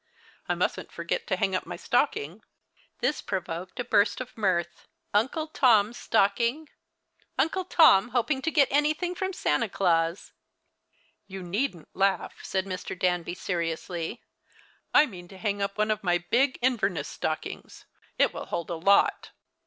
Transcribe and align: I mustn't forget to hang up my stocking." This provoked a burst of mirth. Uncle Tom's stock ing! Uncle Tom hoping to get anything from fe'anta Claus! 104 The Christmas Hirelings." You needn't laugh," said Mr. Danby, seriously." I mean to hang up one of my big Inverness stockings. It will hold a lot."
I 0.49 0.55
mustn't 0.55 0.91
forget 0.91 1.27
to 1.27 1.35
hang 1.35 1.53
up 1.53 1.67
my 1.67 1.75
stocking." 1.75 2.41
This 3.01 3.21
provoked 3.21 3.79
a 3.79 3.83
burst 3.83 4.19
of 4.19 4.35
mirth. 4.35 4.87
Uncle 5.13 5.45
Tom's 5.45 5.95
stock 5.99 6.39
ing! 6.41 6.69
Uncle 7.37 7.65
Tom 7.65 8.09
hoping 8.09 8.41
to 8.41 8.49
get 8.49 8.67
anything 8.71 9.13
from 9.13 9.31
fe'anta 9.31 9.71
Claus! 9.71 10.33
104 11.27 11.27
The 11.29 11.29
Christmas 11.29 11.29
Hirelings." 11.29 11.29
You 11.29 11.43
needn't 11.43 11.95
laugh," 11.95 12.33
said 12.41 12.65
Mr. 12.65 12.97
Danby, 12.99 13.35
seriously." 13.35 14.23
I 15.01 15.05
mean 15.05 15.27
to 15.27 15.37
hang 15.37 15.61
up 15.61 15.77
one 15.77 15.91
of 15.91 16.03
my 16.03 16.17
big 16.17 16.57
Inverness 16.63 17.07
stockings. 17.07 17.85
It 18.17 18.33
will 18.33 18.45
hold 18.45 18.71
a 18.71 18.75
lot." 18.77 19.29